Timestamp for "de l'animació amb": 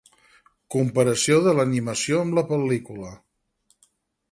1.49-2.39